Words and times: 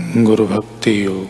गुरु 0.00 0.46
भक्ति 0.46 1.04
योग। 1.04 1.28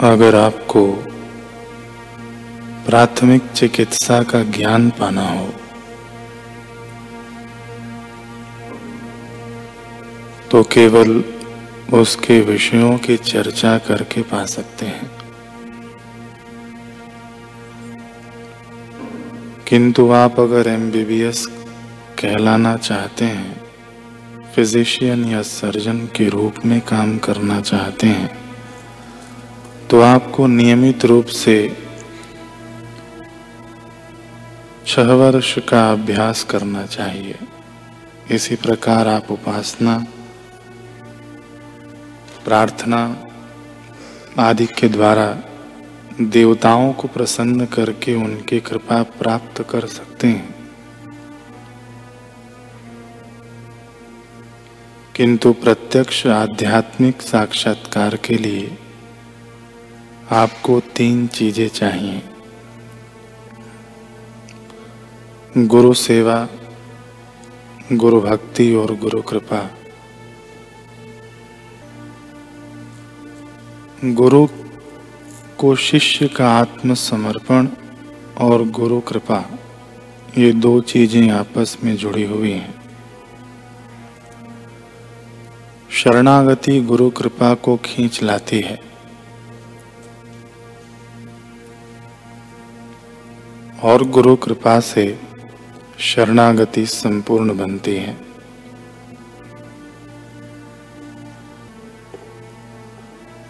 अगर 0.00 0.34
आपको 0.34 0.86
प्राथमिक 2.86 3.50
चिकित्सा 3.52 4.22
का 4.22 4.42
ज्ञान 4.42 4.90
पाना 4.90 5.28
हो 5.28 5.48
तो 10.50 10.62
केवल 10.62 11.24
उसके 11.92 12.40
विषयों 12.40 12.98
की 12.98 13.16
चर्चा 13.16 13.78
करके 13.78 14.22
पा 14.22 14.44
सकते 14.46 14.86
हैं। 14.86 15.19
किंतु 19.70 20.10
आप 20.10 20.40
अगर 20.40 20.68
एमबीबीएस 20.68 21.46
कहलाना 22.18 22.76
चाहते 22.76 23.24
हैं 23.24 23.60
फिजिशियन 24.54 25.24
या 25.24 25.42
सर्जन 25.42 25.98
के 26.06 26.28
रूप 26.28 26.54
में 26.66 26.80
काम 26.80 27.18
करना 27.18 27.60
चाहते 27.60 28.06
हैं 28.06 28.30
तो 29.90 30.00
आपको 30.00 30.46
नियमित 30.46 31.04
रूप 31.04 31.26
से 31.26 31.76
छह 34.86 35.12
वर्ष 35.12 35.58
का 35.58 35.92
अभ्यास 35.92 36.44
करना 36.44 36.86
चाहिए। 36.86 37.38
इसी 38.30 38.56
प्रकार 38.56 39.08
आप 39.08 39.30
उपासना, 39.30 40.06
प्रार्थना 42.44 43.02
आदि 44.38 44.66
के 44.66 44.88
द्वारा 44.88 45.26
देवताओं 46.20 46.92
को 46.92 47.08
प्रसन्न 47.08 47.66
करके 47.66 48.14
उनकी 48.14 48.60
कृपा 48.60 49.02
प्राप्त 49.02 49.66
कर 49.70 49.86
सकते 49.86 50.26
हैं। 50.26 50.72
किंतु 55.16 55.52
प्रत्यक्ष 55.52 56.26
आध्यात्मिक 56.26 57.22
साक्षात्कार 57.22 58.16
के 58.16 58.34
लिए 58.34 58.78
आपको 60.30 60.80
तीन 60.80 61.26
चीज़ें 61.26 61.68
चाहिए। 61.68 62.22
गुरु 65.58 65.94
सेवा, 65.94 66.48
गुरु 67.92 68.20
भक्ति 68.20 68.74
और 68.74 68.94
गुरु 68.94 69.22
कृपा। 69.22 69.70
गुरु 74.04 74.48
को 75.60 75.76
शिष्य 75.76 76.28
का 76.28 76.52
आत्मसमर्पण 76.52 77.68
और 78.38 78.64
गुरु 78.64 79.00
कृपा, 79.00 79.44
ये 80.38 80.52
दो 80.52 80.80
चीज़ें 80.80 81.30
आपस 81.30 81.78
में 81.84 81.96
जुड़ी 81.96 82.24
हुई 82.24 82.50
हैं। 82.50 82.74
शरणागति 85.90 86.80
गुरु 86.80 87.10
कृपा 87.10 87.54
को 87.54 87.76
खींच 87.76 88.22
लाती 88.22 88.60
है। 88.60 88.80
और 93.82 94.04
गुरु 94.04 94.36
कृपा 94.36 94.80
से 94.80 95.20
शरणागति 95.98 96.86
संपूर्ण 96.86 97.58
बनती 97.58 97.96
है। 97.96 98.29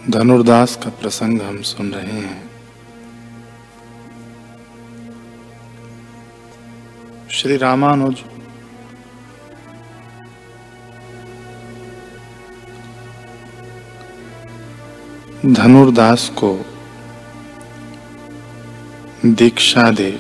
धनुर्दास 0.08 0.76
का 0.76 0.90
प्रसंग 0.90 1.42
हम 1.42 1.62
सुन 1.62 1.92
रहे 1.92 2.20
हैं। 2.20 2.50
श्री 7.30 7.56
रामानुज। 7.56 8.22
धनुर्दास 15.46 16.28
को 16.28 16.66
दीक्षा 19.26 19.90
दे, 19.90 20.18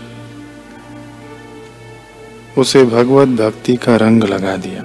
उसे 2.58 2.84
भगवत 2.84 3.28
भक्ति 3.28 3.76
का 3.76 3.96
रंग 3.96 4.24
लगा 4.24 4.56
दिया। 4.56 4.84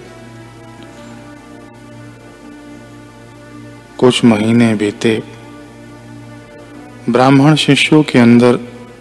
कुछ 4.00 4.26
महीने 4.26 4.76
बीते। 4.76 5.24
ब्राह्मण 7.10 7.56
शिष्यों 7.56 8.04
के 8.04 8.20
अंदर 8.20 8.56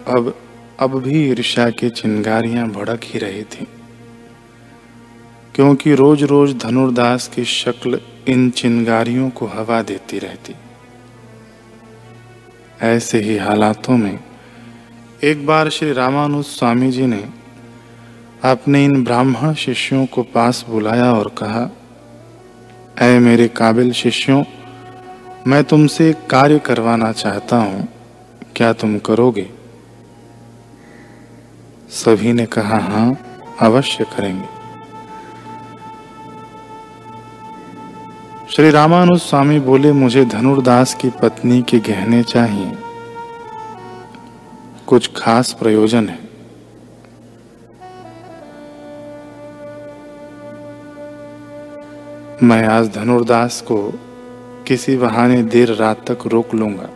अब 0.07 0.35
अब 0.79 1.03
भी 1.03 1.29
ईर्ष्या 1.29 1.69
की 1.69 1.89
चिंगारियाँ 1.89 2.67
भड़क 2.69 2.99
ही 3.03 3.19
रही 3.19 3.43
थी। 3.43 3.67
क्योंकि 5.55 5.95
रोज 5.95 6.23
रोज 6.23 6.55
धनुर्दास 6.57 7.27
की 7.27 7.45
शक्ल 7.45 7.99
इन 8.27 8.49
चिंगारियों 8.49 9.29
को 9.29 9.45
हवा 9.45 9.81
देती 9.81 10.19
रहती। 10.19 10.55
ऐसे 12.81 13.21
ही 13.21 13.37
हालातों 13.37 13.97
में 13.97 14.19
एक 15.23 15.45
बार 15.45 15.69
श्री 15.69 15.93
रामानुज 15.93 16.45
स्वामी 16.45 16.91
जी 16.91 17.05
ने 17.05 17.23
अपने 18.43 18.85
इन 18.85 19.03
ब्राह्मण 19.03 19.53
शिष्यों 19.53 20.05
को 20.05 20.23
पास 20.23 20.65
बुलाया 20.69 21.13
और 21.13 21.27
कहा, 21.27 21.69
ऐ 23.01 23.19
मेरे 23.19 23.47
काबिल 23.47 23.91
शिष्यों 23.91 24.43
मैं 25.47 25.63
तुमसे 25.63 26.13
कार्य 26.13 26.59
करवाना 26.59 27.11
चाहता 27.11 27.57
हूँ। 27.57 27.87
क्या 28.55 28.73
तुम 28.73 28.99
करोगे? 28.99 29.49
सभी 31.89 32.33
ने 32.33 32.45
कहा, 32.45 32.77
हाँ, 32.77 33.17
अवश्य 33.61 34.03
करेंगे। 34.03 34.45
श्री 38.51 38.69
रामानुज 38.69 39.19
स्वामी 39.19 39.59
बोले, 39.59 39.91
मुझे 39.91 40.25
धनुर्दास 40.25 40.93
की 40.93 41.09
पत्नी 41.09 41.61
के 41.61 41.79
गहने 41.79 42.23
चाहिए। 42.23 42.71
कुछ 44.87 45.11
खास 45.15 45.53
प्रयोजन 45.53 46.09
है। 46.09 46.19
मैं 52.43 52.67
आज 52.67 52.89
धनुर्दास 52.95 53.61
को 53.61 53.99
किसी 54.67 54.97
बहाने 54.97 55.43
देर 55.43 55.73
रात 55.73 56.11
तक 56.11 56.27
रोक 56.27 56.55
लूँगा। 56.55 56.89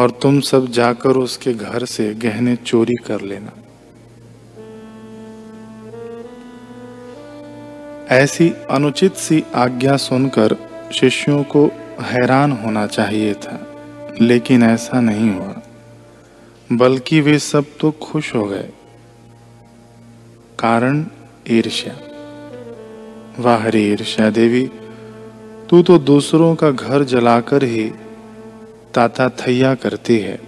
और 0.00 0.10
तुम 0.10 0.40
सब 0.40 0.66
जाकर 0.66 1.10
उसके 1.10 1.54
घर 1.54 1.84
से 1.84 2.14
गहने 2.14 2.56
चोरी 2.56 2.94
कर 2.94 3.20
लेना। 3.20 3.52
ऐसी 8.14 8.54
अनुचित 8.70 9.14
सी 9.14 9.44
आज्ञा 9.54 9.96
सुनकर 9.96 10.56
शिष्यों 10.92 11.42
को 11.42 11.66
हैरान 12.00 12.52
होना 12.52 12.86
चाहिए 12.86 13.34
था, 13.34 13.66
लेकिन 14.20 14.62
ऐसा 14.62 15.00
नहीं 15.00 15.30
हुआ। 15.30 15.62
बल्कि 16.72 17.20
वे 17.20 17.38
सब 17.38 17.64
तो 17.80 17.90
खुश 17.90 18.34
हो 18.34 18.44
गए। 18.44 18.70
कारण 20.58 21.06
ईर्ष्या। 21.50 21.98
वाह 23.38 23.76
ईर्ष्या 23.76 24.30
देवी 24.30 24.70
तू 25.70 25.82
तो 25.82 25.98
दूसरों 25.98 26.54
का 26.54 26.70
घर 26.70 27.04
जलाकर 27.04 27.64
ही 27.64 27.84
ताता 28.94 29.28
थैया 29.28 29.74
करती 29.74 30.18
है। 30.18 30.40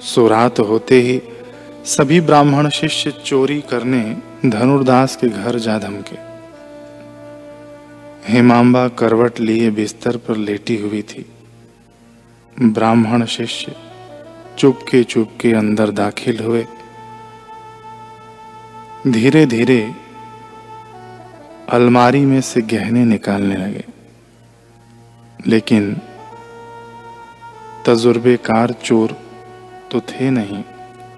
सुरात 0.00 0.60
होते 0.60 1.00
ही 1.00 1.20
सभी 1.84 2.20
ब्राह्मण 2.20 2.68
शिष्य 2.68 3.10
चोरी 3.24 3.60
करने 3.60 4.02
धनुर्दास 4.46 5.16
के 5.16 5.28
घर 5.28 5.58
जा 5.58 5.78
धमके। 5.78 6.16
हेमांबा 8.32 8.88
करवट 8.88 9.40
लिए 9.40 9.70
बिस्तर 9.70 10.16
पर 10.16 10.36
लेटी 10.36 10.76
हुई 10.76 11.02
थी। 11.02 11.26
ब्राह्मण 12.56 13.24
शिष्य 13.24 13.74
चुपके 14.58 15.02
चुपके 15.04 15.52
अंदर 15.52 15.90
दाखिल 15.90 16.38
हुए। 16.38 16.64
धीरे 19.06 19.46
धीरे 19.46 19.78
अलमारी 21.68 22.24
में 22.24 22.40
से 22.40 22.60
गहने 22.60 23.04
निकालने 23.04 23.56
लगे। 23.56 23.84
लेकिन 25.46 25.96
तजुर्बेकार 27.86 28.72
चोर 28.72 29.18
तो 29.90 30.00
थे 30.00 30.30
नहीं। 30.30 30.64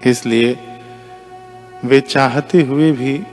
इसलिए 0.05 0.59
वे 1.85 2.01
चाहते 2.01 2.61
हुए 2.61 2.91
भी 2.91 3.23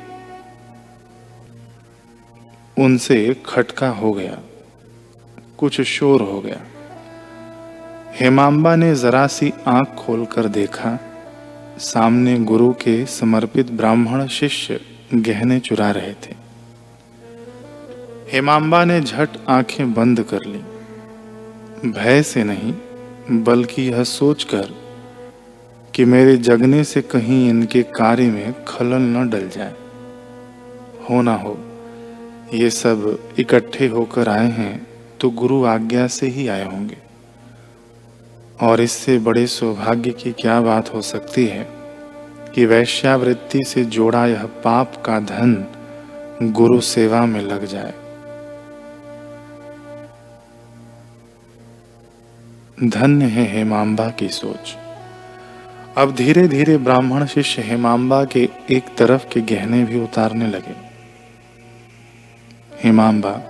उनसे 2.78 3.42
खटका 3.46 3.88
हो 3.88 4.12
गया। 4.12 4.38
कुछ 5.58 5.80
शोर 5.80 6.22
हो 6.22 6.40
गया। 6.40 6.60
हेमांबा 8.20 8.76
ने 8.76 8.94
जरा 8.94 9.26
सी 9.26 9.52
आँख 9.66 9.88
खोलकर 9.88 10.44
देखा। 10.44 10.98
सामने 11.78 12.38
गुरु 12.38 12.72
के 12.72 13.06
समर्पित 13.06 13.70
ब्राह्मण 13.70 14.26
शिष्य 14.26 14.80
गहने 15.14 15.60
चुरा 15.60 15.90
रहे 15.90 16.12
थे। 16.12 16.43
हेमांबा 18.32 18.84
ने 18.84 19.00
झट 19.00 19.28
आँखें 19.48 19.92
बंद 19.94 20.20
कर 20.22 20.40
ली। 20.46 21.90
भय 21.90 22.22
से 22.22 22.44
नहीं, 22.44 22.74
बल्कि 23.44 23.82
यह 23.82 24.04
सोचकर 24.04 24.70
कि 25.94 26.04
मेरे 26.04 26.36
जगने 26.36 26.84
से 26.84 27.02
कहीं 27.02 27.48
इनके 27.50 27.82
कार्य 27.82 28.26
में 28.26 28.64
खलल 28.64 29.02
न 29.02 29.28
डल 29.30 29.48
जाए। 29.48 29.74
हो 31.10 31.22
ना 31.22 31.34
हो, 31.34 31.56
ये 32.54 32.70
सब 32.70 33.18
इकट्ठे 33.38 33.86
होकर 33.86 34.28
आए 34.28 34.50
हैं 34.50 34.86
तो 35.20 35.30
गुरु 35.30 35.64
आज्ञा 35.64 36.06
से 36.06 36.26
ही 36.26 36.48
आए 36.48 36.64
होंगे। 36.64 36.96
और 38.62 38.80
इससे 38.80 39.18
बड़े 39.18 39.46
सौभाग्य 39.46 40.10
की 40.10 40.32
क्या 40.32 40.60
बात 40.60 40.94
हो 40.94 41.02
सकती 41.02 41.46
है 41.46 41.68
कि 42.54 42.66
वैश्यावृत्ति 42.66 43.64
से 43.64 43.84
जोड़ा 43.84 44.26
यह 44.26 44.44
पाप 44.44 45.02
का 45.06 45.20
धन 45.20 45.66
गुरु 46.42 46.80
सेवा 46.80 47.26
में 47.26 47.40
लग 47.40 47.64
जाए। 47.64 47.94
धन्य 52.82 53.24
है 53.24 53.46
हेमांबा 53.46 54.08
की 54.10 54.28
सोच। 54.28 54.76
अब 55.96 56.14
धीरे 56.14 56.48
धीरे 56.48 56.76
ब्राह्मण 56.78 57.26
शिष्य 57.26 57.62
हेमांबा 57.62 58.24
के 58.24 58.48
एक 58.70 58.82
तरफ़ 58.98 59.26
के 59.32 59.40
गहने 59.40 59.84
भी 59.84 60.00
उतारने 60.00 60.46
लगे। 60.46 60.74
हेमांबा 62.84 63.42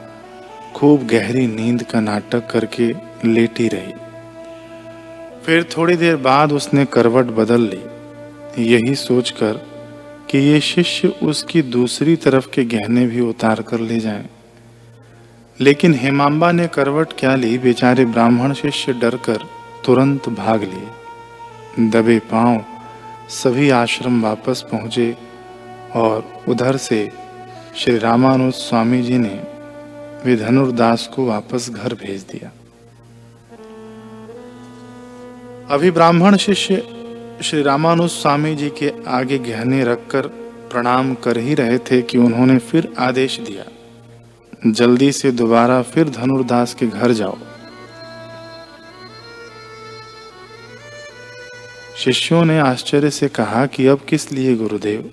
खूब 0.74 1.06
गहरी 1.06 1.46
नींद 1.46 1.82
का 1.82 2.00
नाटक 2.00 2.50
करके 2.50 2.94
लेटी 3.24 3.68
रही। 3.68 3.92
फिर 5.46 5.64
थोड़ी 5.76 5.96
देर 5.96 6.16
बाद 6.16 6.52
उसने 6.52 6.84
करवट 6.84 7.24
बदल 7.24 7.60
ली। 7.60 7.82
यही 8.64 8.94
सोचकर 8.94 9.52
कि 10.30 10.38
ये 10.38 10.60
शिष्य 10.60 11.08
उसकी 11.08 11.62
दूसरी 11.62 12.16
तरफ़ 12.16 12.48
के 12.50 12.64
गहने 12.64 13.06
भी 13.06 13.20
उतार 13.20 13.62
कर 13.62 13.80
ले 13.80 14.00
जाएँ। 14.00 14.28
लेकिन 15.60 15.94
हेमांबा 15.94 16.50
ने 16.52 16.66
करवट 16.66 17.12
क्या 17.18 17.34
ली? 17.36 17.58
बेचारे 17.58 18.04
ब्राह्मण 18.04 18.52
शिष्य 18.52 18.92
डरकर 18.92 19.44
तुरंत 19.84 20.28
भाग 20.28 20.62
लिए। 20.62 21.90
दबे 21.90 22.18
पाँव 22.18 22.64
सभी 23.28 23.70
आश्रम 23.70 24.22
वापस 24.22 24.64
पहुँचे 24.72 25.16
और 25.94 26.24
उधर 26.48 26.76
से 26.76 26.98
श्री 27.76 27.98
रामानुज 27.98 28.54
स्वामी 28.54 29.02
जी 29.02 29.18
ने 29.18 29.34
वे 30.24 30.36
धनुर्दास 30.36 31.06
को 31.14 31.26
वापस 31.26 31.70
घर 31.70 31.94
भेज 31.94 32.22
दिया। 32.22 32.50
अभी 35.70 35.90
ब्राह्मण 35.90 36.36
शिष्य 36.36 36.82
श्री 37.42 37.62
रामानुज 37.62 38.10
स्वामी 38.10 38.54
जी 38.56 38.70
के 38.70 38.92
आगे 39.06 39.38
गहने 39.38 39.84
रखकर 39.84 40.26
प्रणाम 40.72 41.14
कर 41.14 41.38
ही 41.38 41.54
रहे 41.54 41.78
थे 41.78 42.02
कि 42.02 42.18
उन्होंने 42.18 42.58
फिर 42.58 42.92
आदेश 42.98 43.38
दिया। 43.40 43.64
जल्दी 44.66 45.12
से 45.12 45.30
दोबारा 45.32 45.82
फिर 45.82 46.08
धनुर्दास 46.08 46.74
के 46.74 46.86
घर 46.86 47.12
जाओ। 47.12 47.36
शिष्यों 51.96 52.44
ने 52.44 52.58
आश्चर्य 52.58 53.10
से 53.10 53.28
कहा 53.28 53.66
कि 53.66 53.86
अब 53.86 54.00
किस 54.08 54.32
लिए 54.32 54.56
गुरुदेव? 54.56 55.10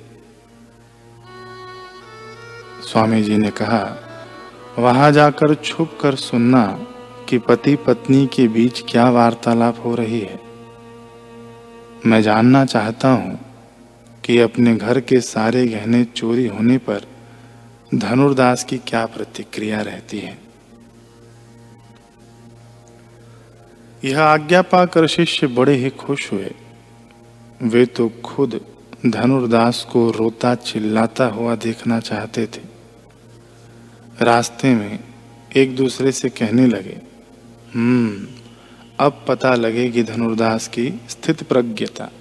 स्वामी 2.84 3.24
जी 3.24 3.38
ने 3.38 3.52
कहा, 3.52 3.98
वहाँ 4.80 5.12
जाकर 5.12 5.56
छुप 5.56 5.98
कर 6.02 6.16
सुनना 6.16 6.66
कि 7.30 7.38
पति 7.38 7.76
पत्नी 7.76 8.26
के 8.28 8.48
बीच 8.48 8.84
क्या 8.90 9.10
वार्तालाप 9.10 9.86
हो 9.86 9.96
रही 9.96 10.20
है। 10.20 10.40
मैं 12.06 12.22
जानना 12.22 12.66
चाहता 12.66 13.10
हूँ 13.10 13.40
कि 14.24 14.40
अपने 14.40 14.76
घर 14.76 15.00
के 15.00 15.22
सारे 15.22 15.68
गहने 15.68 16.04
चोरी 16.04 16.48
होने 16.48 16.78
पर 16.78 17.11
धनुर्दास 17.96 18.64
की 18.64 18.78
क्या 18.78 19.06
प्रतिक्रिया 19.06 19.82
रहती 19.82 20.20
है? 20.20 20.38
यह 24.04 24.22
आज्ञा 24.22 24.62
पाकर 24.62 25.08
शिष्य 25.08 25.48
बड़े 25.48 25.76
ही 25.76 25.90
खुश 25.90 26.32
हुए। 26.34 26.54
वे 27.62 27.86
तो 27.86 28.10
खुद 28.10 28.62
धनुर्दास 29.06 29.88
को 29.92 30.12
रोता 30.12 30.56
चिल्लाता 30.56 31.26
हुआ 31.26 31.56
देखना 31.56 32.00
चाहते 32.00 32.48
थे। 32.48 32.62
रास्ते 34.22 34.76
में 34.76 35.00
एक 35.56 35.76
दूसरे 35.76 36.12
से 36.12 36.30
कहने 36.30 36.68
लगे 36.68 37.02
हम्म 37.76 38.28
अब 39.00 39.26
पता 39.28 39.56
लगेगी 39.56 40.04
धनुर्दास 40.04 40.68
की 40.68 41.02
स्थित 41.10 41.44
प्रज्ञता। 41.44 42.12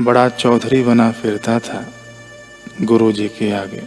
बड़ा 0.00 0.28
चौधरी 0.28 0.82
बना 0.82 1.12
फिरता 1.12 1.58
था। 1.58 1.92
गुरु 2.82 3.12
जी 3.12 3.28
के 3.28 3.52
आगे। 3.52 3.82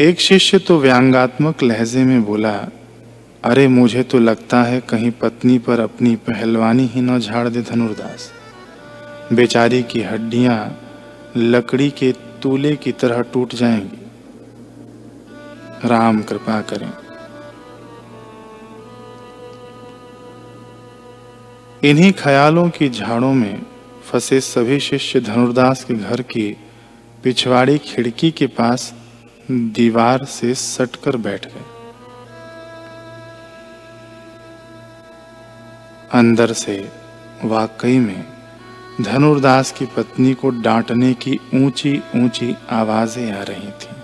एक 0.00 0.20
शिष्य 0.20 0.58
तो 0.58 0.78
व्यंगात्मक 0.78 1.62
लहजे 1.62 2.04
में 2.04 2.24
बोला, 2.24 2.68
अरे, 3.44 3.68
मुझे 3.68 4.02
तो 4.02 4.18
लगता 4.18 4.62
है 4.62 4.80
कहीं 4.80 5.10
पत्नी 5.10 5.58
पर 5.58 5.80
अपनी 5.80 6.16
पहलवानी 6.16 6.86
ही 6.86 7.00
न 7.00 7.18
झाड़ 7.18 7.48
दे 7.48 7.62
धनुर्दास। 7.62 8.32
बेचारी 9.32 9.82
की 9.82 10.02
हड्डियाँ 10.02 10.80
लकड़ी 11.36 11.90
के 11.90 12.12
तूले 12.12 12.76
की 12.76 12.92
तरह 12.92 13.22
टूट 13.22 13.54
जाएँगी। 13.54 14.06
राम 15.88 16.22
कृपा 16.22 16.60
करें। 16.60 16.92
इन्हीं 21.84 22.12
ख्यालों 22.12 22.70
की 22.70 22.88
झाड़ों 22.88 23.34
में 23.34 23.62
फंसे 24.10 24.40
सभी 24.40 24.78
शिष्य 24.80 25.20
धनुर्दास 25.20 25.84
के 25.84 25.94
घर 25.94 26.22
की 26.22 26.46
पिछवाड़ी 27.24 27.76
खिड़की 27.78 28.30
के 28.30 28.46
पास 28.46 28.92
दीवार 29.50 30.24
से 30.24 30.54
सटकर 30.54 31.16
बैठ 31.16 31.46
गए 31.46 31.64
अंदर 36.12 36.52
से 36.52 36.76
वाकई 37.44 37.98
में 37.98 38.24
धनुर्दास 39.00 39.72
की 39.72 39.86
पत्नी 39.86 40.34
को 40.34 40.50
डांटने 40.62 41.12
की 41.14 41.38
ऊँची 41.54 41.96
ऊँची 42.16 42.54
आवाज़ें 42.70 43.32
आ 43.32 43.42
रही 43.42 43.70
थीं। 43.82 43.99